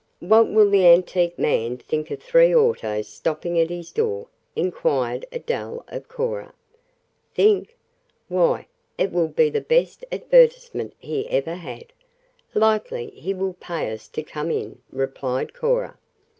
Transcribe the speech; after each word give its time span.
"What 0.21 0.49
will 0.49 0.67
the 0.67 0.87
antique 0.87 1.37
man 1.37 1.77
think 1.77 2.09
of 2.09 2.23
three 2.23 2.55
autos 2.55 3.07
stopping 3.07 3.59
at 3.59 3.69
his 3.69 3.91
door?" 3.91 4.25
inquired 4.55 5.27
Adele 5.31 5.85
of 5.89 6.07
Cora. 6.07 6.55
"Think? 7.35 7.75
Why, 8.27 8.65
it 8.97 9.11
will 9.11 9.27
be 9.27 9.51
the 9.51 9.61
best 9.61 10.03
advertisement 10.11 10.95
he 10.97 11.29
ever 11.29 11.53
had. 11.53 11.93
Likely 12.55 13.11
he 13.11 13.35
will 13.35 13.53
pay 13.53 13.93
us 13.93 14.07
to 14.07 14.23
come 14.23 14.49
again," 14.49 14.79
replied 14.91 15.53
Cora. 15.53 15.99